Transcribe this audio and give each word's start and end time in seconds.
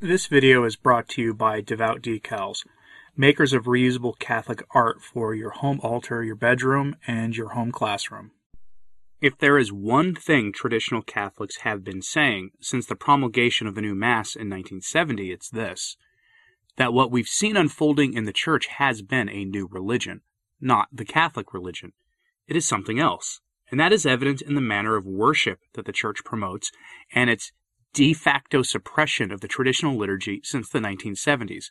This 0.00 0.28
video 0.28 0.62
is 0.62 0.76
brought 0.76 1.08
to 1.08 1.22
you 1.22 1.34
by 1.34 1.60
Devout 1.60 2.02
Decals, 2.02 2.64
makers 3.16 3.52
of 3.52 3.64
reusable 3.64 4.16
Catholic 4.16 4.62
art 4.70 5.02
for 5.02 5.34
your 5.34 5.50
home 5.50 5.80
altar, 5.82 6.22
your 6.22 6.36
bedroom, 6.36 6.94
and 7.08 7.36
your 7.36 7.48
home 7.48 7.72
classroom. 7.72 8.30
If 9.20 9.36
there 9.38 9.58
is 9.58 9.72
one 9.72 10.14
thing 10.14 10.52
traditional 10.52 11.02
Catholics 11.02 11.62
have 11.62 11.82
been 11.82 12.00
saying 12.00 12.50
since 12.60 12.86
the 12.86 12.94
promulgation 12.94 13.66
of 13.66 13.74
the 13.74 13.80
new 13.80 13.96
Mass 13.96 14.36
in 14.36 14.48
1970, 14.48 15.32
it's 15.32 15.50
this 15.50 15.96
that 16.76 16.92
what 16.92 17.10
we've 17.10 17.26
seen 17.26 17.56
unfolding 17.56 18.12
in 18.12 18.22
the 18.22 18.32
Church 18.32 18.66
has 18.66 19.02
been 19.02 19.28
a 19.28 19.44
new 19.44 19.66
religion, 19.66 20.20
not 20.60 20.86
the 20.92 21.04
Catholic 21.04 21.52
religion. 21.52 21.92
It 22.46 22.54
is 22.54 22.68
something 22.68 23.00
else, 23.00 23.40
and 23.68 23.80
that 23.80 23.92
is 23.92 24.06
evident 24.06 24.42
in 24.42 24.54
the 24.54 24.60
manner 24.60 24.94
of 24.94 25.04
worship 25.04 25.58
that 25.74 25.86
the 25.86 25.92
Church 25.92 26.22
promotes 26.24 26.70
and 27.12 27.28
its 27.28 27.50
de 27.92 28.12
facto 28.12 28.62
suppression 28.62 29.32
of 29.32 29.40
the 29.40 29.48
traditional 29.48 29.96
liturgy 29.96 30.40
since 30.44 30.68
the 30.68 30.78
1970s. 30.78 31.66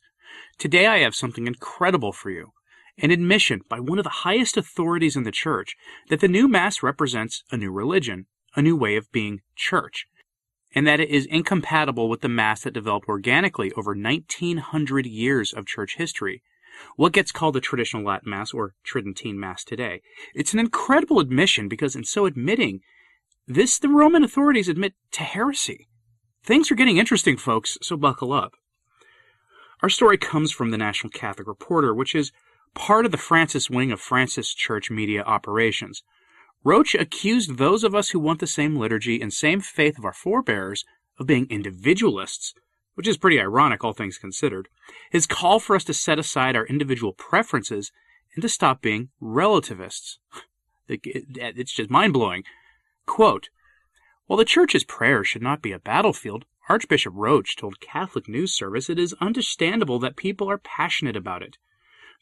Today 0.57 0.87
I 0.87 0.99
have 0.99 1.15
something 1.15 1.47
incredible 1.47 2.11
for 2.11 2.29
you 2.29 2.51
an 2.99 3.11
admission 3.11 3.61
by 3.69 3.79
one 3.79 3.99
of 3.99 4.03
the 4.03 4.09
highest 4.09 4.57
authorities 4.57 5.15
in 5.15 5.23
the 5.23 5.31
church 5.31 5.75
that 6.09 6.19
the 6.19 6.27
new 6.27 6.47
Mass 6.47 6.81
represents 6.81 7.43
a 7.51 7.57
new 7.57 7.71
religion, 7.71 8.25
a 8.55 8.61
new 8.61 8.75
way 8.75 8.95
of 8.95 9.11
being 9.11 9.41
church, 9.55 10.07
and 10.73 10.87
that 10.87 10.99
it 10.99 11.09
is 11.09 11.27
incompatible 11.27 12.09
with 12.09 12.21
the 12.21 12.29
Mass 12.29 12.61
that 12.61 12.73
developed 12.73 13.07
organically 13.07 13.71
over 13.73 13.95
1900 13.95 15.05
years 15.05 15.53
of 15.53 15.67
church 15.67 15.95
history. 15.97 16.41
What 16.95 17.13
gets 17.13 17.31
called 17.31 17.55
the 17.55 17.61
traditional 17.61 18.03
Latin 18.03 18.29
Mass 18.29 18.53
or 18.53 18.73
Tridentine 18.83 19.39
Mass 19.39 19.63
today. 19.63 20.01
It's 20.35 20.53
an 20.53 20.59
incredible 20.59 21.19
admission 21.19 21.67
because 21.67 21.95
in 21.95 22.03
so 22.03 22.25
admitting, 22.25 22.81
this 23.47 23.79
the 23.79 23.89
Roman 23.89 24.23
authorities 24.23 24.69
admit 24.69 24.93
to 25.11 25.23
heresy. 25.23 25.86
Things 26.47 26.71
are 26.71 26.75
getting 26.75 26.95
interesting, 26.95 27.35
folks, 27.35 27.77
so 27.81 27.97
buckle 27.97 28.31
up. 28.31 28.53
Our 29.83 29.89
story 29.89 30.17
comes 30.17 30.49
from 30.49 30.71
the 30.71 30.77
National 30.77 31.09
Catholic 31.09 31.45
Reporter, 31.45 31.93
which 31.93 32.15
is 32.15 32.31
part 32.73 33.05
of 33.05 33.11
the 33.11 33.17
Francis 33.17 33.69
wing 33.69 33.91
of 33.91 33.99
Francis 33.99 34.53
Church 34.53 34.89
media 34.89 35.23
operations. 35.23 36.03
Roche 36.63 36.95
accused 36.95 37.57
those 37.57 37.83
of 37.83 37.93
us 37.93 38.11
who 38.11 38.19
want 38.19 38.39
the 38.39 38.47
same 38.47 38.77
liturgy 38.77 39.19
and 39.19 39.33
same 39.33 39.59
faith 39.59 39.97
of 39.97 40.05
our 40.05 40.13
forebears 40.13 40.85
of 41.19 41.27
being 41.27 41.47
individualists, 41.49 42.53
which 42.95 43.09
is 43.09 43.17
pretty 43.17 43.41
ironic, 43.41 43.83
all 43.83 43.91
things 43.91 44.17
considered. 44.17 44.69
His 45.11 45.27
call 45.27 45.59
for 45.59 45.75
us 45.75 45.83
to 45.83 45.93
set 45.93 46.17
aside 46.17 46.55
our 46.55 46.65
individual 46.67 47.11
preferences 47.11 47.91
and 48.35 48.41
to 48.41 48.47
stop 48.47 48.81
being 48.81 49.09
relativists. 49.19 50.19
It's 50.87 51.73
just 51.73 51.89
mind 51.89 52.13
blowing. 52.13 52.45
Quote, 53.05 53.49
While 54.27 54.37
the 54.37 54.45
Church's 54.45 54.83
prayer 54.83 55.23
should 55.23 55.41
not 55.41 55.61
be 55.61 55.71
a 55.71 55.79
battlefield, 55.79 56.43
Archbishop 56.67 57.13
Roche 57.15 57.55
told 57.55 57.79
Catholic 57.79 58.27
News 58.27 58.51
Service 58.53 58.89
it 58.89 58.99
is 58.99 59.15
understandable 59.21 59.99
that 59.99 60.17
people 60.17 60.49
are 60.49 60.57
passionate 60.57 61.15
about 61.15 61.41
it. 61.41 61.57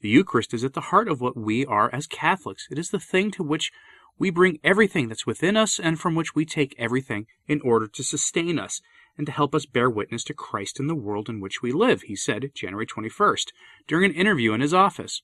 The 0.01 0.09
Eucharist 0.09 0.53
is 0.53 0.63
at 0.63 0.73
the 0.73 0.81
heart 0.81 1.07
of 1.07 1.19
what 1.19 1.35
we 1.35 1.65
are 1.65 1.89
as 1.91 2.05
Catholics. 2.05 2.67
It 2.69 2.77
is 2.77 2.91
the 2.91 2.99
thing 2.99 3.31
to 3.31 3.43
which 3.43 3.71
we 4.19 4.29
bring 4.29 4.59
everything 4.63 5.07
that's 5.07 5.25
within 5.25 5.57
us 5.57 5.79
and 5.79 5.99
from 5.99 6.13
which 6.13 6.35
we 6.35 6.45
take 6.45 6.75
everything 6.77 7.25
in 7.47 7.59
order 7.61 7.87
to 7.87 8.03
sustain 8.03 8.59
us 8.59 8.81
and 9.17 9.25
to 9.25 9.33
help 9.33 9.55
us 9.55 9.65
bear 9.65 9.89
witness 9.89 10.23
to 10.25 10.35
Christ 10.35 10.79
in 10.79 10.85
the 10.85 10.93
world 10.93 11.27
in 11.27 11.39
which 11.39 11.63
we 11.63 11.71
live, 11.71 12.03
he 12.03 12.15
said 12.15 12.51
January 12.53 12.85
21st 12.85 13.47
during 13.87 14.11
an 14.11 14.15
interview 14.15 14.53
in 14.53 14.61
his 14.61 14.75
office. 14.75 15.23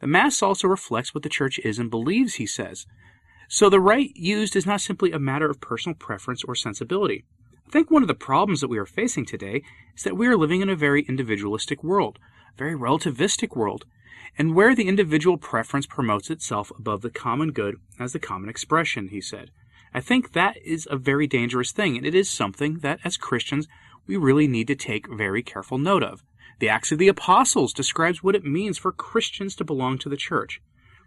The 0.00 0.06
Mass 0.06 0.42
also 0.42 0.68
reflects 0.68 1.12
what 1.12 1.24
the 1.24 1.28
Church 1.28 1.58
is 1.64 1.80
and 1.80 1.90
believes, 1.90 2.34
he 2.34 2.46
says. 2.46 2.86
So 3.52 3.68
the 3.68 3.80
rite 3.80 4.12
used 4.14 4.54
is 4.54 4.64
not 4.64 4.80
simply 4.80 5.10
a 5.10 5.18
matter 5.18 5.50
of 5.50 5.60
personal 5.60 5.96
preference 5.96 6.44
or 6.44 6.54
sensibility. 6.54 7.24
I 7.66 7.70
think 7.72 7.90
one 7.90 8.02
of 8.02 8.06
the 8.06 8.14
problems 8.14 8.60
that 8.60 8.68
we 8.68 8.78
are 8.78 8.86
facing 8.86 9.26
today 9.26 9.62
is 9.96 10.04
that 10.04 10.16
we 10.16 10.28
are 10.28 10.36
living 10.36 10.60
in 10.60 10.68
a 10.68 10.76
very 10.76 11.02
individualistic 11.02 11.82
world, 11.82 12.20
a 12.54 12.56
very 12.56 12.76
relativistic 12.76 13.56
world, 13.56 13.86
and 14.38 14.54
where 14.54 14.72
the 14.76 14.86
individual 14.86 15.36
preference 15.36 15.84
promotes 15.84 16.30
itself 16.30 16.70
above 16.78 17.02
the 17.02 17.10
common 17.10 17.50
good 17.50 17.74
as 17.98 18.12
the 18.12 18.20
common 18.20 18.48
expression, 18.48 19.08
he 19.08 19.20
said. 19.20 19.50
I 19.92 20.00
think 20.00 20.30
that 20.30 20.56
is 20.64 20.86
a 20.88 20.96
very 20.96 21.26
dangerous 21.26 21.72
thing, 21.72 21.96
and 21.96 22.06
it 22.06 22.14
is 22.14 22.30
something 22.30 22.78
that, 22.82 23.00
as 23.02 23.16
Christians, 23.16 23.66
we 24.06 24.16
really 24.16 24.46
need 24.46 24.68
to 24.68 24.76
take 24.76 25.12
very 25.12 25.42
careful 25.42 25.76
note 25.76 26.04
of. 26.04 26.22
The 26.60 26.68
Acts 26.68 26.92
of 26.92 26.98
the 26.98 27.08
Apostles 27.08 27.72
describes 27.72 28.22
what 28.22 28.36
it 28.36 28.44
means 28.44 28.78
for 28.78 28.92
Christians 28.92 29.56
to 29.56 29.64
belong 29.64 29.98
to 29.98 30.08
the 30.08 30.16
church. 30.16 30.60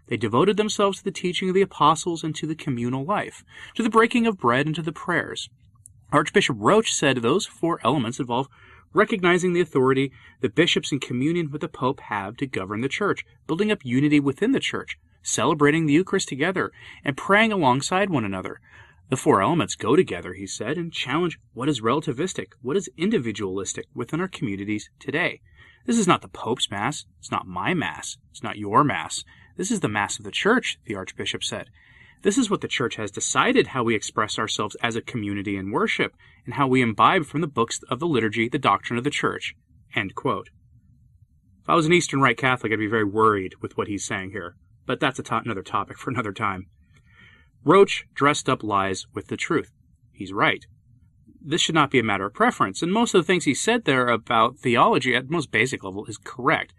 They 0.06 0.16
devoted 0.16 0.56
themselves 0.56 0.98
to 0.98 1.04
the 1.04 1.10
teaching 1.10 1.48
of 1.48 1.54
the 1.54 1.62
apostles 1.62 2.22
and 2.22 2.34
to 2.36 2.46
the 2.46 2.54
communal 2.54 3.04
life, 3.04 3.44
to 3.74 3.82
the 3.82 3.90
breaking 3.90 4.26
of 4.26 4.38
bread 4.38 4.66
and 4.66 4.74
to 4.74 4.82
the 4.82 4.92
prayers. 4.92 5.48
Archbishop 6.12 6.56
Roche 6.58 6.92
said 6.92 7.16
those 7.16 7.46
four 7.46 7.80
elements 7.82 8.20
involve 8.20 8.48
recognizing 8.92 9.52
the 9.52 9.60
authority 9.60 10.12
the 10.40 10.48
bishops 10.48 10.92
in 10.92 11.00
communion 11.00 11.50
with 11.50 11.60
the 11.60 11.68
Pope 11.68 12.00
have 12.00 12.36
to 12.36 12.46
govern 12.46 12.80
the 12.80 12.88
Church, 12.88 13.24
building 13.46 13.70
up 13.70 13.84
unity 13.84 14.20
within 14.20 14.52
the 14.52 14.60
Church, 14.60 14.96
celebrating 15.22 15.86
the 15.86 15.92
Eucharist 15.92 16.28
together, 16.28 16.70
and 17.04 17.16
praying 17.16 17.52
alongside 17.52 18.08
one 18.08 18.24
another. 18.24 18.60
The 19.10 19.16
four 19.16 19.42
elements 19.42 19.74
go 19.74 19.96
together, 19.96 20.32
he 20.34 20.46
said, 20.46 20.78
and 20.78 20.92
challenge 20.92 21.38
what 21.52 21.68
is 21.68 21.82
relativistic, 21.82 22.52
what 22.62 22.76
is 22.76 22.88
individualistic 22.96 23.86
within 23.94 24.20
our 24.20 24.28
communities 24.28 24.88
today. 24.98 25.40
This 25.84 25.98
is 25.98 26.06
not 26.06 26.22
the 26.22 26.28
Pope's 26.28 26.70
Mass. 26.70 27.04
It's 27.18 27.30
not 27.30 27.46
my 27.46 27.74
Mass. 27.74 28.16
It's 28.30 28.42
not 28.42 28.56
your 28.56 28.82
Mass. 28.84 29.24
This 29.56 29.70
is 29.70 29.80
the 29.80 29.88
Mass 29.88 30.18
of 30.18 30.24
the 30.24 30.30
Church, 30.30 30.78
the 30.84 30.96
Archbishop 30.96 31.44
said. 31.44 31.70
This 32.22 32.38
is 32.38 32.50
what 32.50 32.60
the 32.60 32.68
Church 32.68 32.96
has 32.96 33.10
decided 33.10 33.68
how 33.68 33.84
we 33.84 33.94
express 33.94 34.38
ourselves 34.38 34.76
as 34.82 34.96
a 34.96 35.02
community 35.02 35.56
in 35.56 35.70
worship, 35.70 36.16
and 36.44 36.54
how 36.54 36.66
we 36.66 36.82
imbibe 36.82 37.26
from 37.26 37.40
the 37.40 37.46
books 37.46 37.80
of 37.88 38.00
the 38.00 38.06
liturgy 38.06 38.48
the 38.48 38.58
doctrine 38.58 38.98
of 38.98 39.04
the 39.04 39.10
Church. 39.10 39.54
If 39.94 41.68
I 41.68 41.74
was 41.74 41.86
an 41.86 41.92
Eastern 41.92 42.20
Rite 42.20 42.36
Catholic, 42.36 42.72
I'd 42.72 42.78
be 42.78 42.86
very 42.86 43.04
worried 43.04 43.54
with 43.60 43.76
what 43.76 43.88
he's 43.88 44.04
saying 44.04 44.30
here, 44.30 44.56
but 44.86 45.00
that's 45.00 45.18
a 45.18 45.22
to- 45.22 45.42
another 45.44 45.62
topic 45.62 45.98
for 45.98 46.10
another 46.10 46.32
time. 46.32 46.66
Roche 47.64 48.04
dressed 48.14 48.48
up 48.48 48.62
lies 48.62 49.06
with 49.14 49.28
the 49.28 49.36
truth. 49.36 49.70
He's 50.12 50.32
right. 50.32 50.66
This 51.40 51.60
should 51.60 51.74
not 51.74 51.90
be 51.90 51.98
a 51.98 52.04
matter 52.04 52.26
of 52.26 52.34
preference, 52.34 52.82
and 52.82 52.92
most 52.92 53.14
of 53.14 53.22
the 53.22 53.26
things 53.26 53.44
he 53.44 53.54
said 53.54 53.84
there 53.84 54.08
about 54.08 54.58
theology 54.58 55.14
at 55.14 55.28
the 55.28 55.32
most 55.32 55.50
basic 55.50 55.84
level 55.84 56.06
is 56.06 56.18
correct. 56.18 56.74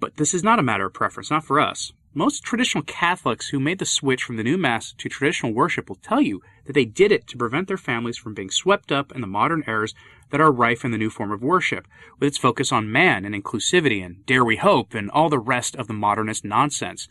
But 0.00 0.16
this 0.16 0.32
is 0.32 0.42
not 0.42 0.58
a 0.58 0.62
matter 0.62 0.86
of 0.86 0.94
preference, 0.94 1.30
not 1.30 1.44
for 1.44 1.60
us. 1.60 1.92
Most 2.14 2.42
traditional 2.42 2.82
Catholics 2.82 3.50
who 3.50 3.60
made 3.60 3.78
the 3.78 3.86
switch 3.86 4.24
from 4.24 4.36
the 4.36 4.42
new 4.42 4.58
Mass 4.58 4.92
to 4.98 5.08
traditional 5.08 5.52
worship 5.52 5.88
will 5.88 5.96
tell 5.96 6.20
you 6.20 6.42
that 6.64 6.72
they 6.72 6.84
did 6.84 7.12
it 7.12 7.28
to 7.28 7.36
prevent 7.36 7.68
their 7.68 7.76
families 7.76 8.16
from 8.16 8.34
being 8.34 8.50
swept 8.50 8.90
up 8.90 9.12
in 9.12 9.20
the 9.20 9.28
modern 9.28 9.62
errors 9.66 9.94
that 10.30 10.40
are 10.40 10.50
rife 10.50 10.84
in 10.84 10.90
the 10.90 10.98
new 10.98 11.10
form 11.10 11.30
of 11.30 11.42
worship, 11.42 11.86
with 12.18 12.26
its 12.26 12.38
focus 12.38 12.72
on 12.72 12.90
man 12.90 13.24
and 13.24 13.34
inclusivity 13.34 14.04
and 14.04 14.26
dare 14.26 14.44
we 14.44 14.56
hope 14.56 14.94
and 14.94 15.10
all 15.10 15.28
the 15.28 15.38
rest 15.38 15.76
of 15.76 15.86
the 15.86 15.92
modernist 15.92 16.44
nonsense. 16.44 17.06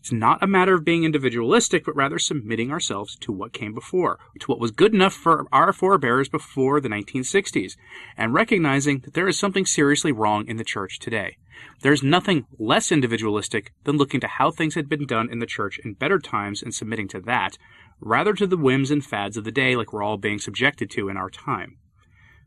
It's 0.00 0.12
not 0.12 0.42
a 0.42 0.46
matter 0.46 0.74
of 0.74 0.84
being 0.84 1.04
individualistic, 1.04 1.84
but 1.84 1.96
rather 1.96 2.18
submitting 2.18 2.70
ourselves 2.70 3.16
to 3.16 3.32
what 3.32 3.52
came 3.52 3.74
before, 3.74 4.18
to 4.38 4.46
what 4.46 4.60
was 4.60 4.70
good 4.70 4.94
enough 4.94 5.12
for 5.12 5.46
our 5.52 5.72
forebears 5.72 6.28
before 6.28 6.80
the 6.80 6.88
1960s, 6.88 7.76
and 8.16 8.32
recognizing 8.32 9.00
that 9.00 9.14
there 9.14 9.28
is 9.28 9.38
something 9.38 9.66
seriously 9.66 10.12
wrong 10.12 10.46
in 10.46 10.56
the 10.56 10.64
church 10.64 11.00
today. 11.00 11.36
There's 11.82 12.02
nothing 12.02 12.46
less 12.58 12.90
individualistic 12.90 13.72
than 13.84 13.96
looking 13.96 14.20
to 14.20 14.26
how 14.26 14.50
things 14.50 14.74
had 14.74 14.88
been 14.88 15.06
done 15.06 15.30
in 15.30 15.38
the 15.38 15.46
church 15.46 15.78
in 15.84 15.94
better 15.94 16.18
times 16.18 16.62
and 16.62 16.74
submitting 16.74 17.08
to 17.08 17.20
that, 17.20 17.56
rather 18.00 18.34
to 18.34 18.46
the 18.46 18.56
whims 18.56 18.90
and 18.90 19.04
fads 19.04 19.36
of 19.36 19.44
the 19.44 19.52
day 19.52 19.76
like 19.76 19.92
we're 19.92 20.02
all 20.02 20.16
being 20.16 20.38
subjected 20.38 20.90
to 20.90 21.08
in 21.08 21.16
our 21.16 21.30
time. 21.30 21.78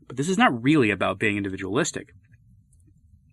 But 0.06 0.16
this 0.16 0.28
is 0.28 0.38
not 0.38 0.62
really 0.62 0.90
about 0.90 1.18
being 1.18 1.36
individualistic. 1.36 2.14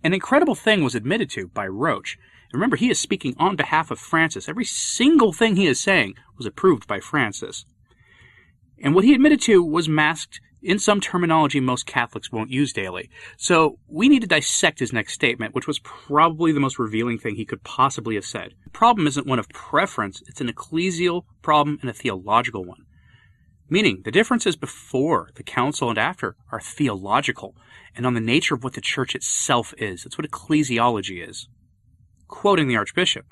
An 0.03 0.13
incredible 0.13 0.55
thing 0.55 0.83
was 0.83 0.95
admitted 0.95 1.29
to 1.31 1.47
by 1.49 1.67
Roche. 1.67 2.17
remember, 2.53 2.77
he 2.77 2.89
is 2.89 2.99
speaking 2.99 3.35
on 3.37 3.55
behalf 3.55 3.91
of 3.91 3.99
Francis. 3.99 4.47
Every 4.47 4.65
single 4.65 5.33
thing 5.33 5.55
he 5.55 5.67
is 5.67 5.79
saying 5.79 6.15
was 6.37 6.45
approved 6.45 6.87
by 6.87 6.99
Francis. 6.99 7.65
And 8.81 8.95
what 8.95 9.03
he 9.03 9.13
admitted 9.13 9.41
to 9.41 9.61
was 9.61 9.89
masked 9.89 10.39
in 10.61 10.79
some 10.79 10.99
terminology 10.99 11.59
most 11.59 11.85
Catholics 11.85 12.31
won't 12.31 12.51
use 12.51 12.73
daily. 12.73 13.09
So 13.37 13.79
we 13.87 14.09
need 14.09 14.21
to 14.21 14.27
dissect 14.27 14.79
his 14.79 14.93
next 14.93 15.13
statement, 15.13 15.55
which 15.55 15.67
was 15.67 15.79
probably 15.79 16.51
the 16.51 16.59
most 16.59 16.79
revealing 16.79 17.17
thing 17.17 17.35
he 17.35 17.45
could 17.45 17.63
possibly 17.63 18.15
have 18.15 18.25
said. 18.25 18.53
The 18.65 18.69
problem 18.71 19.07
isn't 19.07 19.27
one 19.27 19.39
of 19.39 19.49
preference, 19.49 20.21
it's 20.27 20.41
an 20.41 20.51
ecclesial 20.51 21.23
problem 21.41 21.79
and 21.81 21.89
a 21.89 21.93
theological 21.93 22.65
one. 22.65 22.85
Meaning, 23.69 24.01
the 24.03 24.11
differences 24.11 24.55
before 24.55 25.29
the 25.35 25.43
council 25.43 25.89
and 25.89 25.97
after 25.97 26.35
are 26.51 26.59
theological 26.59 27.55
and 27.95 28.05
on 28.05 28.15
the 28.15 28.19
nature 28.19 28.55
of 28.55 28.63
what 28.63 28.73
the 28.73 28.81
church 28.81 29.15
itself 29.15 29.73
is. 29.77 30.03
That's 30.03 30.17
what 30.17 30.29
ecclesiology 30.29 31.27
is. 31.27 31.47
Quoting 32.27 32.67
the 32.67 32.75
Archbishop. 32.75 33.25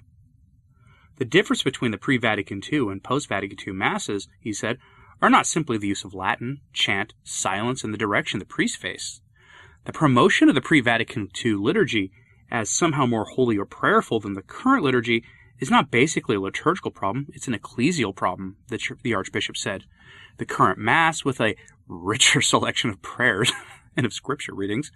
The 1.17 1.25
difference 1.25 1.63
between 1.63 1.91
the 1.91 1.97
pre 1.97 2.17
Vatican 2.17 2.61
II 2.71 2.89
and 2.89 3.03
post 3.03 3.27
Vatican 3.27 3.57
II 3.65 3.73
Masses, 3.73 4.27
he 4.39 4.53
said, 4.53 4.77
are 5.21 5.29
not 5.29 5.47
simply 5.47 5.77
the 5.77 5.87
use 5.87 6.03
of 6.03 6.13
Latin, 6.13 6.61
chant, 6.73 7.13
silence, 7.23 7.83
and 7.83 7.93
the 7.93 7.97
direction 7.97 8.39
the 8.39 8.45
priest 8.45 8.77
face. 8.77 9.21
The 9.85 9.93
promotion 9.93 10.49
of 10.49 10.55
the 10.55 10.61
pre 10.61 10.81
Vatican 10.81 11.29
II 11.43 11.53
liturgy 11.53 12.11
as 12.51 12.69
somehow 12.69 13.05
more 13.05 13.25
holy 13.25 13.57
or 13.57 13.65
prayerful 13.65 14.19
than 14.19 14.33
the 14.33 14.41
current 14.41 14.83
liturgy 14.83 15.23
is 15.59 15.71
not 15.71 15.91
basically 15.91 16.35
a 16.35 16.39
liturgical 16.39 16.91
problem, 16.91 17.27
it's 17.33 17.47
an 17.47 17.53
ecclesial 17.53 18.15
problem, 18.15 18.57
the, 18.67 18.79
the 19.03 19.13
Archbishop 19.13 19.57
said. 19.57 19.83
The 20.37 20.45
current 20.45 20.77
Mass, 20.77 21.25
with 21.25 21.41
a 21.41 21.55
richer 21.87 22.41
selection 22.41 22.89
of 22.89 23.01
prayers 23.01 23.51
and 23.97 24.05
of 24.05 24.13
scripture 24.13 24.53
readings, 24.53 24.91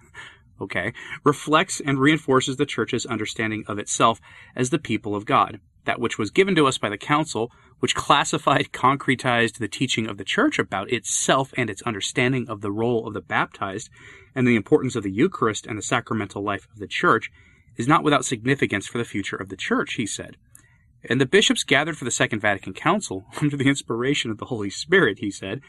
okay, 0.59 0.93
reflects 1.23 1.81
and 1.83 1.99
reinforces 1.99 2.57
the 2.57 2.65
church's 2.65 3.05
understanding 3.05 3.63
of 3.67 3.79
itself 3.79 4.21
as 4.55 4.69
the 4.69 4.79
people 4.79 5.15
of 5.15 5.25
God. 5.25 5.59
That 5.85 5.99
which 5.99 6.17
was 6.17 6.31
given 6.31 6.55
to 6.55 6.67
us 6.67 6.77
by 6.77 6.89
the 6.89 6.97
council, 6.97 7.51
which 7.79 7.95
classified, 7.95 8.69
concretized 8.73 9.57
the 9.57 9.67
teaching 9.67 10.07
of 10.07 10.17
the 10.17 10.23
church 10.23 10.59
about 10.59 10.91
itself 10.91 11.53
and 11.57 11.69
its 11.69 11.81
understanding 11.83 12.47
of 12.49 12.61
the 12.61 12.71
role 12.71 13.07
of 13.07 13.13
the 13.13 13.21
baptized 13.21 13.89
and 14.35 14.47
the 14.47 14.55
importance 14.55 14.95
of 14.95 15.03
the 15.03 15.11
Eucharist 15.11 15.65
and 15.65 15.77
the 15.77 15.83
sacramental 15.83 16.43
life 16.43 16.67
of 16.71 16.79
the 16.79 16.87
church, 16.87 17.31
is 17.77 17.87
not 17.87 18.03
without 18.03 18.25
significance 18.25 18.87
for 18.87 18.97
the 18.97 19.05
future 19.05 19.35
of 19.35 19.49
the 19.49 19.57
church, 19.57 19.95
he 19.95 20.05
said. 20.05 20.37
And 21.03 21.19
the 21.19 21.25
bishops 21.25 21.63
gathered 21.63 21.97
for 21.97 22.05
the 22.05 22.11
Second 22.11 22.39
Vatican 22.39 22.73
Council 22.73 23.25
under 23.41 23.57
the 23.57 23.67
inspiration 23.67 24.31
of 24.31 24.37
the 24.37 24.45
Holy 24.45 24.69
Spirit, 24.69 25.19
he 25.19 25.31
said. 25.31 25.61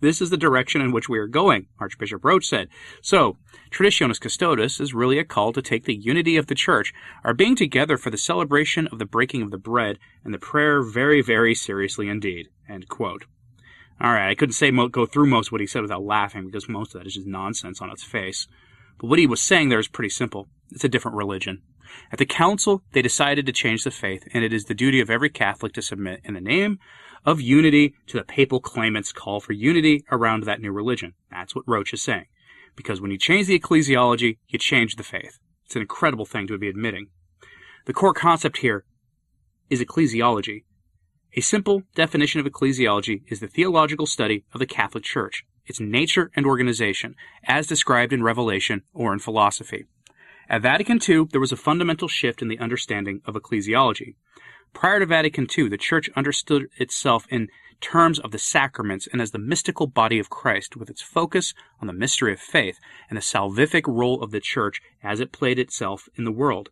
This 0.00 0.20
is 0.20 0.30
the 0.30 0.36
direction 0.36 0.80
in 0.80 0.92
which 0.92 1.08
we 1.08 1.18
are 1.18 1.26
going, 1.26 1.66
Archbishop 1.78 2.24
Roche 2.24 2.46
said. 2.46 2.68
So, 3.00 3.38
Traditionis 3.70 4.20
Custodes 4.20 4.80
is 4.80 4.94
really 4.94 5.18
a 5.18 5.24
call 5.24 5.52
to 5.52 5.62
take 5.62 5.84
the 5.84 5.94
unity 5.94 6.36
of 6.36 6.46
the 6.46 6.54
Church, 6.54 6.92
our 7.24 7.34
being 7.34 7.56
together 7.56 7.96
for 7.96 8.10
the 8.10 8.18
celebration 8.18 8.86
of 8.88 8.98
the 8.98 9.06
breaking 9.06 9.42
of 9.42 9.50
the 9.50 9.58
bread, 9.58 9.98
and 10.24 10.34
the 10.34 10.38
prayer 10.38 10.82
very, 10.82 11.22
very 11.22 11.54
seriously 11.54 12.08
indeed. 12.08 12.48
End 12.68 12.88
quote. 12.88 13.24
All 14.00 14.12
right, 14.12 14.28
I 14.28 14.34
couldn't 14.34 14.54
say 14.54 14.70
mo- 14.70 14.88
go 14.88 15.06
through 15.06 15.26
most 15.26 15.48
of 15.48 15.52
what 15.52 15.60
he 15.60 15.66
said 15.66 15.82
without 15.82 16.02
laughing 16.02 16.46
because 16.46 16.68
most 16.68 16.94
of 16.94 17.00
that 17.00 17.06
is 17.06 17.14
just 17.14 17.26
nonsense 17.26 17.80
on 17.80 17.90
its 17.90 18.02
face. 18.02 18.48
But 18.98 19.06
what 19.06 19.18
he 19.18 19.26
was 19.26 19.40
saying 19.40 19.68
there 19.68 19.78
is 19.78 19.88
pretty 19.88 20.10
simple. 20.10 20.48
It's 20.70 20.84
a 20.84 20.88
different 20.88 21.16
religion. 21.16 21.62
At 22.12 22.18
the 22.18 22.26
council, 22.26 22.82
they 22.92 23.02
decided 23.02 23.46
to 23.46 23.52
change 23.52 23.84
the 23.84 23.90
faith, 23.90 24.26
and 24.32 24.44
it 24.44 24.52
is 24.52 24.64
the 24.64 24.74
duty 24.74 25.00
of 25.00 25.10
every 25.10 25.30
Catholic 25.30 25.72
to 25.74 25.82
submit 25.82 26.20
in 26.24 26.34
the 26.34 26.40
name 26.40 26.78
of 27.24 27.40
unity 27.40 27.94
to 28.06 28.18
the 28.18 28.24
papal 28.24 28.60
claimants' 28.60 29.12
call 29.12 29.40
for 29.40 29.52
unity 29.52 30.04
around 30.10 30.44
that 30.44 30.60
new 30.60 30.72
religion. 30.72 31.14
That's 31.30 31.54
what 31.54 31.64
Roche 31.66 31.94
is 31.94 32.02
saying. 32.02 32.26
Because 32.76 33.00
when 33.00 33.10
you 33.10 33.18
change 33.18 33.46
the 33.46 33.58
ecclesiology, 33.58 34.38
you 34.48 34.58
change 34.58 34.96
the 34.96 35.02
faith. 35.02 35.38
It's 35.64 35.76
an 35.76 35.82
incredible 35.82 36.26
thing 36.26 36.46
to 36.48 36.58
be 36.58 36.68
admitting. 36.68 37.08
The 37.86 37.94
core 37.94 38.14
concept 38.14 38.58
here 38.58 38.84
is 39.70 39.80
ecclesiology. 39.80 40.64
A 41.36 41.40
simple 41.40 41.82
definition 41.94 42.40
of 42.40 42.46
ecclesiology 42.46 43.22
is 43.28 43.40
the 43.40 43.48
theological 43.48 44.06
study 44.06 44.44
of 44.52 44.60
the 44.60 44.66
Catholic 44.66 45.04
Church, 45.04 45.44
its 45.66 45.80
nature 45.80 46.30
and 46.36 46.46
organization, 46.46 47.16
as 47.44 47.66
described 47.66 48.12
in 48.12 48.22
Revelation 48.22 48.82
or 48.92 49.12
in 49.12 49.18
philosophy. 49.18 49.86
At 50.48 50.62
Vatican 50.62 51.00
II, 51.06 51.26
there 51.30 51.40
was 51.40 51.52
a 51.52 51.56
fundamental 51.56 52.08
shift 52.08 52.42
in 52.42 52.48
the 52.48 52.58
understanding 52.58 53.22
of 53.24 53.34
ecclesiology. 53.34 54.14
Prior 54.74 54.98
to 54.98 55.06
Vatican 55.06 55.46
II, 55.56 55.68
the 55.68 55.78
Church 55.78 56.10
understood 56.16 56.68
itself 56.76 57.26
in 57.30 57.48
terms 57.80 58.18
of 58.18 58.30
the 58.30 58.38
sacraments 58.38 59.06
and 59.10 59.22
as 59.22 59.30
the 59.30 59.38
mystical 59.38 59.86
body 59.86 60.18
of 60.18 60.30
Christ, 60.30 60.76
with 60.76 60.90
its 60.90 61.02
focus 61.02 61.54
on 61.80 61.86
the 61.86 61.92
mystery 61.92 62.32
of 62.32 62.40
faith 62.40 62.78
and 63.08 63.16
the 63.16 63.22
salvific 63.22 63.86
role 63.86 64.22
of 64.22 64.32
the 64.32 64.40
Church 64.40 64.80
as 65.02 65.20
it 65.20 65.32
played 65.32 65.58
itself 65.58 66.08
in 66.16 66.24
the 66.24 66.32
world. 66.32 66.70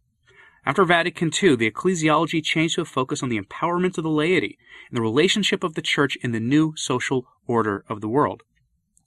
After 0.64 0.84
Vatican 0.84 1.30
II, 1.30 1.56
the 1.56 1.70
ecclesiology 1.70 2.42
changed 2.42 2.76
to 2.76 2.82
a 2.82 2.84
focus 2.84 3.22
on 3.22 3.28
the 3.28 3.40
empowerment 3.40 3.98
of 3.98 4.04
the 4.04 4.10
laity 4.10 4.58
and 4.88 4.96
the 4.96 5.02
relationship 5.02 5.64
of 5.64 5.74
the 5.74 5.82
Church 5.82 6.16
in 6.22 6.32
the 6.32 6.40
new 6.40 6.74
social 6.76 7.26
order 7.46 7.84
of 7.88 8.00
the 8.00 8.08
world. 8.08 8.42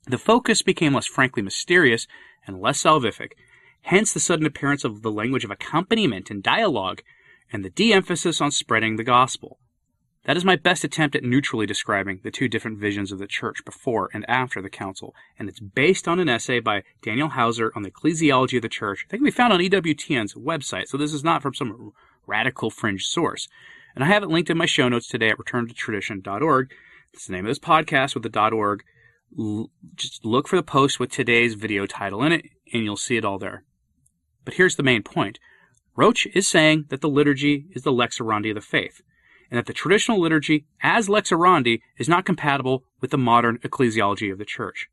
The 0.08 0.18
focus 0.18 0.62
became 0.62 0.94
less 0.94 1.06
frankly 1.06 1.42
mysterious 1.42 2.08
and 2.46 2.60
less 2.60 2.84
salvific, 2.84 3.32
hence 3.86 4.12
the 4.12 4.20
sudden 4.20 4.48
appearance 4.48 4.84
of 4.84 5.04
the 5.04 5.12
language 5.12 5.44
of 5.44 5.52
accompaniment 5.52 6.32
and 6.32 6.42
dialogue 6.42 7.02
and 7.54 7.64
the 7.64 7.70
de 7.70 7.94
emphasis 7.94 8.42
on 8.42 8.50
spreading 8.50 8.96
the 8.96 9.04
gospel. 9.04 9.60
That 10.24 10.36
is 10.36 10.44
my 10.44 10.56
best 10.56 10.84
attempt 10.84 11.16
at 11.16 11.24
neutrally 11.24 11.68
describing 11.68 12.20
the 12.24 12.32
two 12.32 12.48
different 12.48 12.80
visions 12.80 13.12
of 13.12 13.20
the 13.20 13.28
church 13.28 13.64
before 13.64 14.10
and 14.12 14.28
after 14.28 14.60
the 14.60 14.72
council, 14.72 15.14
and 15.38 15.48
it's 15.48 15.60
based 15.60 16.08
on 16.08 16.20
an 16.20 16.28
essay 16.28 16.60
by 16.60 16.82
Daniel 17.04 17.30
Hauser 17.30 17.72
on 17.76 17.84
the 17.84 17.92
ecclesiology 17.92 18.56
of 18.56 18.64
the 18.64 18.70
church. 18.70 19.06
That 19.08 19.18
can 19.18 19.24
be 19.24 19.30
found 19.30 19.54
on 19.54 19.60
EWTN's 19.60 20.34
website, 20.34 20.88
so 20.88 20.98
this 20.98 21.14
is 21.14 21.24
not 21.24 21.44
from 21.44 21.54
some 21.54 21.92
radical 22.26 22.72
fringe 22.72 23.06
source. 23.06 23.48
And 23.94 24.04
I 24.04 24.08
have 24.08 24.24
it 24.24 24.30
linked 24.30 24.50
in 24.50 24.58
my 24.58 24.66
show 24.66 24.90
notes 24.90 25.08
today 25.08 25.30
at 25.30 25.38
returntotradition.org. 25.38 26.72
It's 27.14 27.28
the 27.28 27.34
name 27.34 27.46
of 27.46 27.50
this 27.50 27.60
podcast 27.60 28.16
with 28.16 28.24
the 28.24 28.50
.org. 28.50 28.84
L- 29.38 29.70
just 29.94 30.26
look 30.26 30.48
for 30.48 30.56
the 30.56 30.64
post 30.64 31.00
with 31.00 31.12
today's 31.12 31.54
video 31.54 31.86
title 31.86 32.24
in 32.24 32.32
it, 32.32 32.46
and 32.74 32.84
you'll 32.84 32.98
see 32.98 33.18
it 33.18 33.24
all 33.24 33.38
there. 33.38 33.64
But 34.46 34.54
here's 34.54 34.76
the 34.76 34.84
main 34.84 35.04
point. 35.04 35.40
Roche 35.96 36.28
is 36.28 36.48
saying 36.48 36.86
that 36.90 37.02
the 37.02 37.10
liturgy 37.10 37.66
is 37.72 37.84
the 37.84 37.92
lex 37.92 38.20
orandi 38.20 38.50
of 38.50 38.56
the 38.56 38.62
faith, 38.62 39.02
and 39.50 39.58
that 39.58 39.66
the 39.66 39.74
traditional 39.74 40.20
liturgy 40.20 40.66
as 40.82 41.10
lex 41.10 41.32
orandi 41.32 41.82
is 41.98 42.08
not 42.08 42.26
compatible 42.26 42.84
with 43.02 43.12
the 43.12 43.18
modern 43.18 43.58
ecclesiology 43.60 44.32
of 44.32 44.38
the 44.38 44.46
church. 44.46 44.88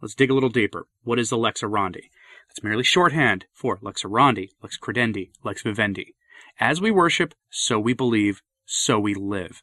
Let's 0.00 0.14
dig 0.14 0.30
a 0.30 0.34
little 0.34 0.48
deeper. 0.48 0.86
What 1.04 1.18
is 1.18 1.30
the 1.30 1.38
lex 1.38 1.62
orandi? 1.62 2.10
It's 2.48 2.62
merely 2.62 2.84
shorthand 2.84 3.46
for 3.52 3.78
lex 3.82 4.02
orandi, 4.02 4.50
lex 4.62 4.78
credendi, 4.78 5.30
lex 5.44 5.62
vivendi. 5.62 6.14
As 6.58 6.80
we 6.80 6.90
worship, 6.90 7.34
so 7.50 7.78
we 7.78 7.92
believe, 7.92 8.42
so 8.64 8.98
we 8.98 9.14
live. 9.14 9.62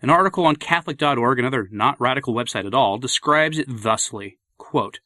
An 0.00 0.10
article 0.10 0.46
on 0.46 0.56
Catholic.org, 0.56 1.38
another 1.38 1.68
not 1.70 2.00
radical 2.00 2.34
website 2.34 2.66
at 2.66 2.74
all, 2.74 2.98
describes 2.98 3.58
it 3.58 3.68
thusly, 3.68 4.38
quote, 4.58 5.00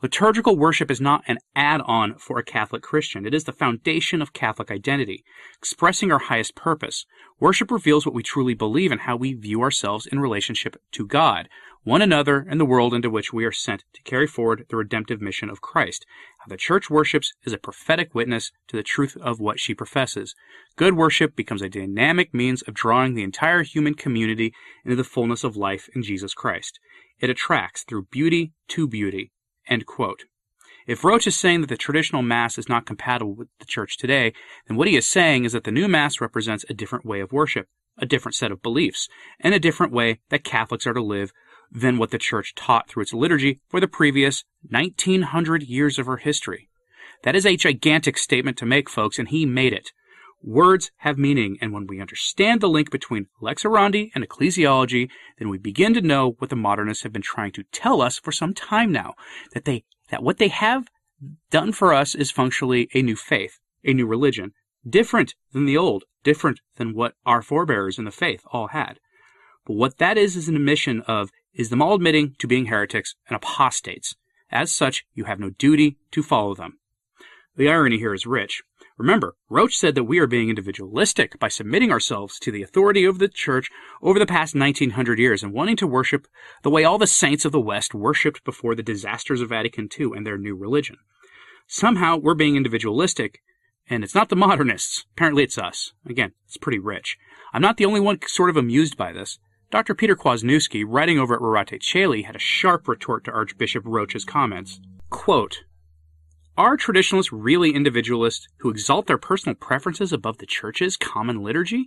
Liturgical 0.00 0.56
worship 0.56 0.92
is 0.92 1.00
not 1.00 1.24
an 1.26 1.38
add-on 1.56 2.14
for 2.18 2.38
a 2.38 2.44
Catholic 2.44 2.82
Christian. 2.82 3.26
It 3.26 3.34
is 3.34 3.42
the 3.42 3.52
foundation 3.52 4.22
of 4.22 4.32
Catholic 4.32 4.70
identity, 4.70 5.24
expressing 5.56 6.12
our 6.12 6.20
highest 6.20 6.54
purpose. 6.54 7.04
Worship 7.40 7.68
reveals 7.68 8.06
what 8.06 8.14
we 8.14 8.22
truly 8.22 8.54
believe 8.54 8.92
and 8.92 9.00
how 9.00 9.16
we 9.16 9.34
view 9.34 9.60
ourselves 9.60 10.06
in 10.06 10.20
relationship 10.20 10.76
to 10.92 11.04
God, 11.04 11.48
one 11.82 12.00
another, 12.00 12.46
and 12.48 12.60
the 12.60 12.64
world 12.64 12.94
into 12.94 13.10
which 13.10 13.32
we 13.32 13.44
are 13.44 13.50
sent 13.50 13.82
to 13.92 14.02
carry 14.02 14.28
forward 14.28 14.66
the 14.68 14.76
redemptive 14.76 15.20
mission 15.20 15.50
of 15.50 15.60
Christ. 15.60 16.06
How 16.38 16.46
the 16.46 16.56
church 16.56 16.88
worships 16.88 17.32
is 17.44 17.52
a 17.52 17.58
prophetic 17.58 18.14
witness 18.14 18.52
to 18.68 18.76
the 18.76 18.84
truth 18.84 19.16
of 19.20 19.40
what 19.40 19.58
she 19.58 19.74
professes. 19.74 20.32
Good 20.76 20.94
worship 20.94 21.34
becomes 21.34 21.60
a 21.60 21.68
dynamic 21.68 22.32
means 22.32 22.62
of 22.62 22.74
drawing 22.74 23.14
the 23.14 23.24
entire 23.24 23.64
human 23.64 23.94
community 23.94 24.54
into 24.84 24.94
the 24.94 25.02
fullness 25.02 25.42
of 25.42 25.56
life 25.56 25.88
in 25.96 26.04
Jesus 26.04 26.34
Christ. 26.34 26.78
It 27.18 27.30
attracts 27.30 27.82
through 27.82 28.06
beauty 28.12 28.52
to 28.68 28.86
beauty, 28.86 29.32
End 29.68 29.86
quote. 29.86 30.24
If 30.86 31.04
Roche 31.04 31.26
is 31.26 31.36
saying 31.36 31.60
that 31.60 31.66
the 31.66 31.76
traditional 31.76 32.22
Mass 32.22 32.56
is 32.56 32.68
not 32.68 32.86
compatible 32.86 33.34
with 33.34 33.48
the 33.58 33.66
Church 33.66 33.98
today, 33.98 34.32
then 34.66 34.76
what 34.76 34.88
he 34.88 34.96
is 34.96 35.06
saying 35.06 35.44
is 35.44 35.52
that 35.52 35.64
the 35.64 35.70
new 35.70 35.86
Mass 35.86 36.20
represents 36.20 36.64
a 36.68 36.74
different 36.74 37.04
way 37.04 37.20
of 37.20 37.30
worship, 37.30 37.66
a 37.98 38.06
different 38.06 38.34
set 38.34 38.50
of 38.50 38.62
beliefs, 38.62 39.06
and 39.38 39.54
a 39.54 39.60
different 39.60 39.92
way 39.92 40.20
that 40.30 40.44
Catholics 40.44 40.86
are 40.86 40.94
to 40.94 41.02
live 41.02 41.32
than 41.70 41.98
what 41.98 42.10
the 42.10 42.18
Church 42.18 42.54
taught 42.54 42.88
through 42.88 43.02
its 43.02 43.12
liturgy 43.12 43.60
for 43.68 43.80
the 43.80 43.86
previous 43.86 44.44
1900 44.70 45.62
years 45.62 45.98
of 45.98 46.06
her 46.06 46.16
history. 46.16 46.70
That 47.22 47.36
is 47.36 47.44
a 47.44 47.56
gigantic 47.56 48.16
statement 48.16 48.56
to 48.58 48.66
make, 48.66 48.88
folks, 48.88 49.18
and 49.18 49.28
he 49.28 49.44
made 49.44 49.74
it. 49.74 49.90
Words 50.42 50.92
have 50.98 51.18
meaning, 51.18 51.58
and 51.60 51.72
when 51.72 51.86
we 51.86 52.00
understand 52.00 52.60
the 52.60 52.68
link 52.68 52.90
between 52.90 53.26
lex 53.40 53.64
orandi 53.64 54.10
and 54.14 54.22
ecclesiology, 54.26 55.10
then 55.38 55.48
we 55.48 55.58
begin 55.58 55.94
to 55.94 56.00
know 56.00 56.36
what 56.38 56.48
the 56.48 56.56
modernists 56.56 57.02
have 57.02 57.12
been 57.12 57.22
trying 57.22 57.52
to 57.52 57.64
tell 57.72 58.00
us 58.00 58.18
for 58.18 58.30
some 58.30 58.54
time 58.54 58.92
now, 58.92 59.14
that 59.52 59.64
they 59.64 59.84
that 60.10 60.22
what 60.22 60.38
they 60.38 60.48
have 60.48 60.88
done 61.50 61.72
for 61.72 61.92
us 61.92 62.14
is 62.14 62.30
functionally 62.30 62.88
a 62.94 63.02
new 63.02 63.16
faith, 63.16 63.58
a 63.84 63.92
new 63.92 64.06
religion, 64.06 64.52
different 64.88 65.34
than 65.52 65.66
the 65.66 65.76
old, 65.76 66.04
different 66.22 66.60
than 66.76 66.94
what 66.94 67.14
our 67.26 67.42
forebears 67.42 67.98
in 67.98 68.04
the 68.04 68.10
faith 68.10 68.42
all 68.52 68.68
had. 68.68 69.00
But 69.66 69.74
what 69.74 69.98
that 69.98 70.16
is 70.16 70.36
is 70.36 70.48
an 70.48 70.56
admission 70.56 71.02
of 71.02 71.30
is 71.52 71.68
them 71.68 71.82
all 71.82 71.94
admitting 71.94 72.36
to 72.38 72.46
being 72.46 72.66
heretics 72.66 73.16
and 73.28 73.36
apostates. 73.36 74.14
As 74.50 74.72
such, 74.72 75.04
you 75.14 75.24
have 75.24 75.40
no 75.40 75.50
duty 75.50 75.98
to 76.12 76.22
follow 76.22 76.54
them. 76.54 76.78
The 77.56 77.68
irony 77.68 77.98
here 77.98 78.14
is 78.14 78.24
rich. 78.24 78.62
Remember, 78.98 79.36
Roche 79.48 79.76
said 79.76 79.94
that 79.94 80.04
we 80.04 80.18
are 80.18 80.26
being 80.26 80.48
individualistic 80.48 81.38
by 81.38 81.46
submitting 81.46 81.92
ourselves 81.92 82.40
to 82.40 82.50
the 82.50 82.64
authority 82.64 83.04
of 83.04 83.20
the 83.20 83.28
church 83.28 83.70
over 84.02 84.18
the 84.18 84.26
past 84.26 84.56
1900 84.56 85.20
years 85.20 85.44
and 85.44 85.52
wanting 85.52 85.76
to 85.76 85.86
worship 85.86 86.26
the 86.64 86.70
way 86.70 86.82
all 86.82 86.98
the 86.98 87.06
saints 87.06 87.44
of 87.44 87.52
the 87.52 87.60
West 87.60 87.94
worshipped 87.94 88.42
before 88.42 88.74
the 88.74 88.82
disasters 88.82 89.40
of 89.40 89.50
Vatican 89.50 89.88
II 89.96 90.10
and 90.16 90.26
their 90.26 90.36
new 90.36 90.56
religion. 90.56 90.96
Somehow 91.68 92.16
we're 92.16 92.34
being 92.34 92.56
individualistic, 92.56 93.40
and 93.88 94.02
it's 94.02 94.16
not 94.16 94.30
the 94.30 94.36
modernists. 94.36 95.04
Apparently 95.12 95.44
it's 95.44 95.58
us. 95.58 95.92
Again, 96.04 96.32
it's 96.44 96.56
pretty 96.56 96.80
rich. 96.80 97.16
I'm 97.52 97.62
not 97.62 97.76
the 97.76 97.84
only 97.84 98.00
one 98.00 98.18
sort 98.26 98.50
of 98.50 98.56
amused 98.56 98.96
by 98.96 99.12
this. 99.12 99.38
Dr. 99.70 99.94
Peter 99.94 100.16
Kwasniewski, 100.16 100.84
writing 100.84 101.20
over 101.20 101.34
at 101.34 101.40
Rorate 101.40 101.80
Caeli, 101.80 102.24
had 102.24 102.34
a 102.34 102.40
sharp 102.40 102.88
retort 102.88 103.22
to 103.24 103.30
Archbishop 103.30 103.84
Roche's 103.86 104.24
comments. 104.24 104.80
Quote, 105.08 105.62
are 106.58 106.76
traditionalists 106.76 107.32
really 107.32 107.72
individualists 107.72 108.48
who 108.58 108.68
exalt 108.68 109.06
their 109.06 109.16
personal 109.16 109.54
preferences 109.54 110.12
above 110.12 110.38
the 110.38 110.46
church's 110.46 110.96
common 110.96 111.40
liturgy? 111.40 111.86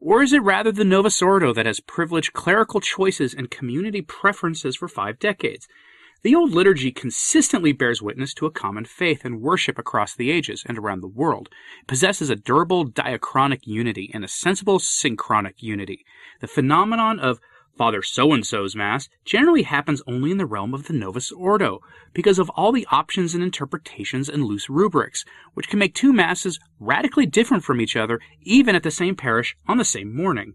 Or 0.00 0.22
is 0.22 0.34
it 0.34 0.42
rather 0.42 0.70
the 0.70 0.84
Novus 0.84 1.22
Ordo 1.22 1.54
that 1.54 1.64
has 1.64 1.80
privileged 1.80 2.34
clerical 2.34 2.80
choices 2.80 3.32
and 3.32 3.50
community 3.50 4.02
preferences 4.02 4.76
for 4.76 4.86
five 4.86 5.18
decades? 5.18 5.66
The 6.22 6.34
old 6.34 6.52
liturgy 6.52 6.92
consistently 6.92 7.72
bears 7.72 8.02
witness 8.02 8.34
to 8.34 8.46
a 8.46 8.50
common 8.50 8.84
faith 8.84 9.24
and 9.24 9.40
worship 9.40 9.78
across 9.78 10.14
the 10.14 10.30
ages 10.30 10.62
and 10.68 10.76
around 10.76 11.00
the 11.00 11.08
world. 11.08 11.48
It 11.80 11.86
possesses 11.86 12.28
a 12.28 12.36
durable 12.36 12.84
diachronic 12.84 13.66
unity 13.66 14.10
and 14.12 14.24
a 14.24 14.28
sensible 14.28 14.78
synchronic 14.78 15.62
unity. 15.62 16.04
The 16.40 16.48
phenomenon 16.48 17.18
of 17.18 17.40
Father 17.76 18.02
so 18.02 18.32
and 18.32 18.46
so's 18.46 18.76
Mass 18.76 19.08
generally 19.24 19.62
happens 19.62 20.02
only 20.06 20.30
in 20.30 20.36
the 20.36 20.46
realm 20.46 20.74
of 20.74 20.86
the 20.86 20.92
Novus 20.92 21.32
Ordo 21.32 21.80
because 22.12 22.38
of 22.38 22.50
all 22.50 22.70
the 22.70 22.86
options 22.90 23.34
and 23.34 23.42
interpretations 23.42 24.28
and 24.28 24.44
loose 24.44 24.68
rubrics, 24.68 25.24
which 25.54 25.68
can 25.68 25.78
make 25.78 25.94
two 25.94 26.12
Masses 26.12 26.60
radically 26.78 27.26
different 27.26 27.64
from 27.64 27.80
each 27.80 27.96
other 27.96 28.20
even 28.42 28.76
at 28.76 28.82
the 28.82 28.90
same 28.90 29.16
parish 29.16 29.56
on 29.66 29.78
the 29.78 29.84
same 29.84 30.14
morning. 30.14 30.54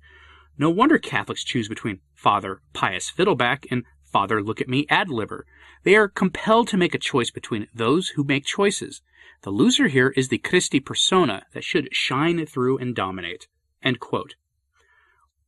No 0.60 0.70
wonder 0.70 0.98
Catholics 0.98 1.44
choose 1.44 1.68
between 1.68 2.00
Father 2.14 2.62
Pious 2.74 3.10
Fiddleback 3.10 3.66
and 3.72 3.84
Father 4.06 4.42
Look 4.42 4.62
at 4.62 4.70
Me 4.70 4.86
Ad 4.90 5.10
Liber. 5.10 5.46
They 5.84 5.96
are 5.96 6.08
compelled 6.08 6.68
to 6.70 6.78
make 6.78 6.96
a 6.96 7.00
choice 7.00 7.32
between 7.32 7.68
those 7.74 8.10
who 8.10 8.24
make 8.24 8.46
choices. 8.46 9.02
The 9.42 9.52
loser 9.52 9.88
here 9.88 10.10
is 10.16 10.30
the 10.30 10.38
Christi 10.38 10.80
persona 10.80 11.46
that 11.54 11.64
should 11.64 11.90
shine 11.92 12.46
through 12.46 12.78
and 12.78 12.96
dominate. 12.96 13.48
End 13.84 14.00
quote. 14.00 14.36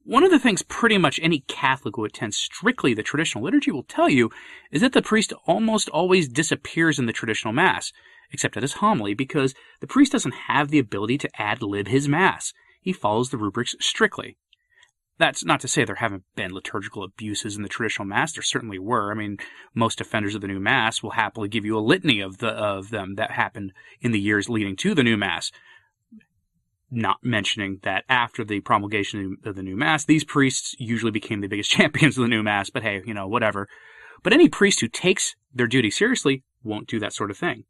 One 0.10 0.24
of 0.24 0.32
the 0.32 0.40
things 0.40 0.64
pretty 0.64 0.98
much 0.98 1.20
any 1.22 1.42
Catholic 1.42 1.96
who 1.96 2.04
attends 2.04 2.36
strictly 2.36 2.96
the 2.96 3.04
traditional 3.04 3.44
liturgy 3.44 3.70
will 3.70 3.84
tell 3.84 4.10
you 4.10 4.32
is 4.72 4.82
that 4.82 4.94
the 4.94 5.04
priest 5.04 5.34
almost 5.46 5.88
always 5.90 6.28
disappears 6.28 6.98
in 6.98 7.06
the 7.06 7.14
traditional 7.14 7.54
Mass, 7.54 7.94
except 8.32 8.58
at 8.58 8.64
his 8.64 8.74
homily, 8.74 9.14
because 9.14 9.54
the 9.82 9.86
priest 9.86 10.12
doesn't 10.14 10.34
have 10.48 10.70
the 10.70 10.80
ability 10.80 11.20
to 11.20 11.30
ad 11.40 11.62
lib 11.62 11.88
his 11.88 12.08
Mass. 12.08 12.54
He 12.82 12.92
follows 12.92 13.30
the 13.30 13.38
rubrics 13.38 13.76
strictly. 13.80 14.36
That's 15.20 15.46
not 15.46 15.60
to 15.60 15.68
say 15.68 15.86
there 15.86 15.98
haven't 15.98 16.24
been 16.36 16.56
liturgical 16.56 17.04
abuses 17.04 17.56
in 17.56 17.62
the 17.62 17.70
traditional 17.70 18.08
Mass. 18.08 18.34
There 18.34 18.42
certainly 18.42 18.80
were. 18.80 19.12
I 19.12 19.14
mean, 19.14 19.38
most 19.76 20.02
offenders 20.02 20.34
of 20.34 20.42
the 20.42 20.48
new 20.48 20.60
Mass 20.60 21.04
will 21.04 21.12
happily 21.12 21.50
give 21.50 21.66
you 21.66 21.78
a 21.78 21.86
litany 21.86 22.20
of 22.20 22.40
the 22.40 22.50
of 22.50 22.90
them 22.90 23.14
that 23.18 23.30
happened 23.30 23.74
in 24.02 24.12
the 24.12 24.20
years 24.20 24.50
leading 24.50 24.76
to 24.78 24.96
the 24.96 25.04
new 25.04 25.18
Mass 25.18 25.52
not 26.92 27.18
mentioning 27.24 27.80
that 27.84 28.04
after 28.10 28.44
the 28.44 28.60
promulgation 28.62 29.38
of 29.46 29.56
the 29.56 29.64
new 29.64 29.76
mass, 29.76 30.06
these 30.06 30.24
priests 30.24 30.76
usually 30.80 31.12
became 31.12 31.42
the 31.42 31.48
biggest 31.48 31.72
champions 31.78 32.18
of 32.18 32.24
the 32.24 32.30
new 32.30 32.44
mass, 32.44 32.70
but 32.70 32.84
hey, 32.84 33.02
you 33.06 33.14
know, 33.14 33.28
whatever. 33.28 33.68
But 34.24 34.34
any 34.34 34.50
priest 34.50 34.82
who 34.82 34.88
takes 34.88 35.36
their 35.54 35.68
duty 35.68 35.92
seriously 35.92 36.44
won't 36.64 36.88
do 36.88 37.00
that 37.00 37.14
sort 37.14 37.32
of 37.32 37.38
thing. 37.38 37.64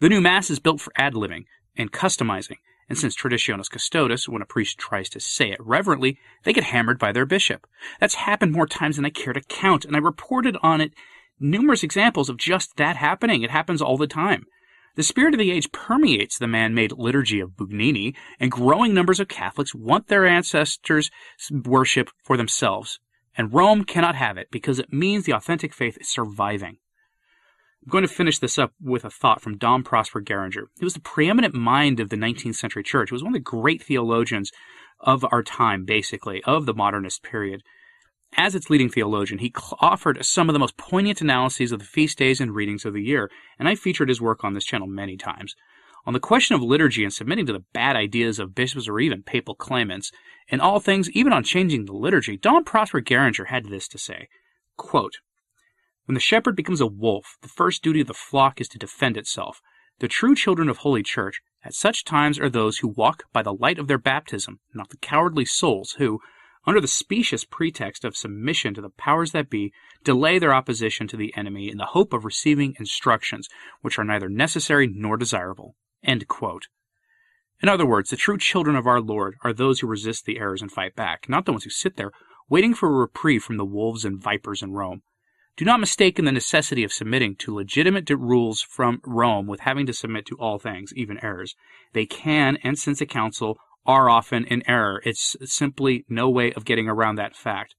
The 0.00 0.08
new 0.08 0.20
mass 0.20 0.50
is 0.50 0.58
built 0.58 0.80
for 0.80 0.92
ad 0.96 1.14
libbing 1.14 1.44
and 1.76 1.92
customizing, 1.92 2.58
and 2.88 2.98
since 2.98 3.16
traditionis 3.16 3.70
custodes, 3.70 4.28
when 4.28 4.42
a 4.42 4.46
priest 4.46 4.78
tries 4.78 5.08
to 5.10 5.20
say 5.20 5.50
it 5.50 5.60
reverently, 5.60 6.18
they 6.44 6.52
get 6.52 6.64
hammered 6.64 6.98
by 6.98 7.12
their 7.12 7.26
bishop. 7.26 7.66
That's 8.00 8.14
happened 8.14 8.52
more 8.52 8.66
times 8.66 8.96
than 8.96 9.04
I 9.06 9.10
care 9.10 9.32
to 9.32 9.40
count, 9.40 9.84
and 9.84 9.96
I 9.96 10.00
reported 10.00 10.56
on 10.62 10.80
it 10.80 10.92
numerous 11.38 11.82
examples 11.82 12.28
of 12.28 12.36
just 12.36 12.76
that 12.76 12.96
happening. 12.96 13.42
It 13.42 13.50
happens 13.50 13.80
all 13.80 13.96
the 13.96 14.06
time. 14.06 14.44
The 14.94 15.02
spirit 15.02 15.32
of 15.32 15.38
the 15.38 15.50
age 15.50 15.72
permeates 15.72 16.38
the 16.38 16.46
man 16.46 16.74
made 16.74 16.92
liturgy 16.92 17.40
of 17.40 17.56
Bugnini, 17.56 18.14
and 18.38 18.50
growing 18.50 18.92
numbers 18.92 19.20
of 19.20 19.28
Catholics 19.28 19.74
want 19.74 20.08
their 20.08 20.26
ancestors' 20.26 21.10
worship 21.50 22.10
for 22.22 22.36
themselves. 22.36 23.00
And 23.34 23.54
Rome 23.54 23.84
cannot 23.84 24.16
have 24.16 24.36
it 24.36 24.48
because 24.50 24.78
it 24.78 24.92
means 24.92 25.24
the 25.24 25.32
authentic 25.32 25.72
faith 25.72 25.96
is 25.98 26.10
surviving. 26.10 26.76
I'm 27.82 27.90
going 27.90 28.06
to 28.06 28.08
finish 28.08 28.38
this 28.38 28.58
up 28.58 28.72
with 28.80 29.04
a 29.04 29.10
thought 29.10 29.40
from 29.40 29.56
Dom 29.56 29.82
Prosper 29.82 30.20
Guéranger. 30.20 30.66
He 30.78 30.84
was 30.84 30.94
the 30.94 31.00
preeminent 31.00 31.54
mind 31.54 31.98
of 31.98 32.10
the 32.10 32.16
19th 32.16 32.56
century 32.56 32.82
church. 32.82 33.08
He 33.08 33.14
was 33.14 33.22
one 33.22 33.32
of 33.32 33.34
the 33.34 33.40
great 33.40 33.82
theologians 33.82 34.52
of 35.00 35.24
our 35.32 35.42
time, 35.42 35.84
basically, 35.84 36.42
of 36.44 36.66
the 36.66 36.74
modernist 36.74 37.22
period. 37.22 37.62
As 38.34 38.54
its 38.54 38.70
leading 38.70 38.88
theologian, 38.88 39.40
he 39.40 39.52
offered 39.80 40.24
some 40.24 40.48
of 40.48 40.52
the 40.52 40.58
most 40.58 40.76
poignant 40.76 41.20
analyses 41.20 41.70
of 41.70 41.78
the 41.78 41.84
feast 41.84 42.16
days 42.16 42.40
and 42.40 42.54
readings 42.54 42.84
of 42.84 42.94
the 42.94 43.02
year, 43.02 43.30
and 43.58 43.68
I 43.68 43.74
featured 43.74 44.08
his 44.08 44.20
work 44.20 44.42
on 44.42 44.54
this 44.54 44.64
channel 44.64 44.86
many 44.86 45.16
times. 45.16 45.54
On 46.04 46.12
the 46.12 46.20
question 46.20 46.56
of 46.56 46.62
liturgy 46.62 47.04
and 47.04 47.12
submitting 47.12 47.46
to 47.46 47.52
the 47.52 47.64
bad 47.72 47.94
ideas 47.94 48.38
of 48.38 48.54
bishops 48.54 48.88
or 48.88 48.98
even 48.98 49.22
papal 49.22 49.54
claimants, 49.54 50.10
in 50.48 50.60
all 50.60 50.80
things, 50.80 51.10
even 51.10 51.32
on 51.32 51.44
changing 51.44 51.84
the 51.84 51.92
liturgy, 51.92 52.36
Dom 52.36 52.64
Prosper 52.64 53.00
Guéranger 53.00 53.48
had 53.48 53.66
this 53.66 53.86
to 53.88 53.98
say 53.98 54.28
quote, 54.76 55.18
When 56.06 56.14
the 56.14 56.20
shepherd 56.20 56.56
becomes 56.56 56.80
a 56.80 56.86
wolf, 56.86 57.36
the 57.42 57.48
first 57.48 57.82
duty 57.82 58.00
of 58.00 58.08
the 58.08 58.14
flock 58.14 58.60
is 58.60 58.68
to 58.68 58.78
defend 58.78 59.16
itself. 59.16 59.60
The 60.00 60.08
true 60.08 60.34
children 60.34 60.68
of 60.68 60.78
Holy 60.78 61.02
Church 61.02 61.40
at 61.64 61.74
such 61.74 62.04
times 62.04 62.40
are 62.40 62.50
those 62.50 62.78
who 62.78 62.88
walk 62.88 63.24
by 63.32 63.42
the 63.42 63.54
light 63.54 63.78
of 63.78 63.86
their 63.86 63.98
baptism, 63.98 64.58
not 64.74 64.88
the 64.88 64.96
cowardly 64.96 65.44
souls 65.44 65.92
who, 65.98 66.18
under 66.66 66.80
the 66.80 66.88
specious 66.88 67.44
pretext 67.44 68.04
of 68.04 68.16
submission 68.16 68.74
to 68.74 68.80
the 68.80 68.90
powers 68.90 69.32
that 69.32 69.50
be, 69.50 69.72
delay 70.04 70.38
their 70.38 70.54
opposition 70.54 71.08
to 71.08 71.16
the 71.16 71.34
enemy 71.36 71.70
in 71.70 71.78
the 71.78 71.86
hope 71.86 72.12
of 72.12 72.24
receiving 72.24 72.74
instructions 72.78 73.48
which 73.80 73.98
are 73.98 74.04
neither 74.04 74.28
necessary 74.28 74.86
nor 74.86 75.16
desirable. 75.16 75.74
In 76.04 77.68
other 77.68 77.86
words, 77.86 78.10
the 78.10 78.16
true 78.16 78.38
children 78.38 78.76
of 78.76 78.86
our 78.86 79.00
Lord 79.00 79.36
are 79.44 79.52
those 79.52 79.80
who 79.80 79.86
resist 79.86 80.24
the 80.24 80.38
errors 80.38 80.62
and 80.62 80.70
fight 80.70 80.96
back, 80.96 81.28
not 81.28 81.46
the 81.46 81.52
ones 81.52 81.64
who 81.64 81.70
sit 81.70 81.96
there 81.96 82.12
waiting 82.48 82.74
for 82.74 82.88
a 82.88 82.92
reprieve 82.92 83.42
from 83.42 83.56
the 83.56 83.64
wolves 83.64 84.04
and 84.04 84.20
vipers 84.20 84.62
in 84.62 84.72
Rome. 84.72 85.02
Do 85.56 85.64
not 85.64 85.80
mistake 85.80 86.18
in 86.18 86.24
the 86.24 86.32
necessity 86.32 86.82
of 86.82 86.92
submitting 86.92 87.36
to 87.36 87.54
legitimate 87.54 88.08
rules 88.10 88.62
from 88.62 89.00
Rome 89.04 89.46
with 89.46 89.60
having 89.60 89.86
to 89.86 89.92
submit 89.92 90.26
to 90.26 90.36
all 90.36 90.58
things, 90.58 90.92
even 90.94 91.22
errors. 91.22 91.54
They 91.92 92.06
can, 92.06 92.56
and 92.64 92.78
since 92.78 93.00
a 93.00 93.06
council, 93.06 93.58
are 93.84 94.08
often 94.08 94.44
in 94.44 94.62
error. 94.68 95.00
It's 95.04 95.36
simply 95.44 96.04
no 96.08 96.28
way 96.30 96.52
of 96.52 96.64
getting 96.64 96.88
around 96.88 97.16
that 97.16 97.36
fact. 97.36 97.74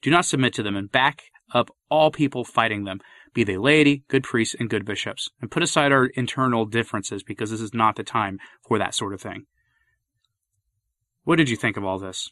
Do 0.00 0.10
not 0.10 0.24
submit 0.24 0.54
to 0.54 0.62
them 0.62 0.76
and 0.76 0.90
back 0.90 1.22
up 1.54 1.70
all 1.90 2.10
people 2.10 2.44
fighting 2.44 2.84
them, 2.84 3.00
be 3.34 3.44
they 3.44 3.56
laity, 3.56 4.04
good 4.08 4.24
priests, 4.24 4.56
and 4.58 4.70
good 4.70 4.84
bishops, 4.84 5.28
and 5.40 5.50
put 5.50 5.62
aside 5.62 5.92
our 5.92 6.06
internal 6.06 6.64
differences 6.64 7.22
because 7.22 7.50
this 7.50 7.60
is 7.60 7.74
not 7.74 7.96
the 7.96 8.02
time 8.02 8.38
for 8.66 8.78
that 8.78 8.94
sort 8.94 9.14
of 9.14 9.20
thing. 9.20 9.46
What 11.24 11.36
did 11.36 11.48
you 11.48 11.56
think 11.56 11.76
of 11.76 11.84
all 11.84 11.98
this? 11.98 12.30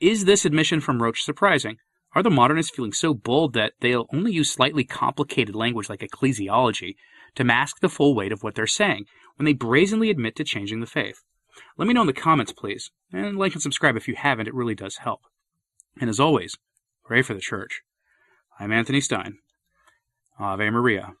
Is 0.00 0.24
this 0.24 0.44
admission 0.44 0.80
from 0.80 1.02
Roche 1.02 1.22
surprising? 1.22 1.76
Are 2.14 2.22
the 2.22 2.30
modernists 2.30 2.74
feeling 2.74 2.92
so 2.92 3.14
bold 3.14 3.54
that 3.54 3.72
they'll 3.80 4.06
only 4.12 4.32
use 4.32 4.50
slightly 4.50 4.84
complicated 4.84 5.54
language 5.54 5.88
like 5.88 6.00
ecclesiology 6.00 6.94
to 7.34 7.44
mask 7.44 7.80
the 7.80 7.88
full 7.88 8.14
weight 8.14 8.32
of 8.32 8.42
what 8.42 8.54
they're 8.54 8.66
saying 8.66 9.06
when 9.36 9.46
they 9.46 9.52
brazenly 9.52 10.10
admit 10.10 10.36
to 10.36 10.44
changing 10.44 10.80
the 10.80 10.86
faith? 10.86 11.22
Let 11.76 11.88
me 11.88 11.94
know 11.94 12.02
in 12.02 12.06
the 12.06 12.12
comments, 12.12 12.52
please. 12.52 12.90
And 13.12 13.38
like 13.38 13.52
and 13.52 13.62
subscribe 13.62 13.96
if 13.96 14.08
you 14.08 14.14
haven't, 14.14 14.48
it 14.48 14.54
really 14.54 14.74
does 14.74 14.96
help. 14.96 15.22
And 16.00 16.10
as 16.10 16.20
always, 16.20 16.56
pray 17.04 17.22
for 17.22 17.34
the 17.34 17.40
church. 17.40 17.82
I'm 18.58 18.72
Anthony 18.72 19.00
Stine. 19.00 19.38
Ave 20.38 20.70
Maria. 20.70 21.14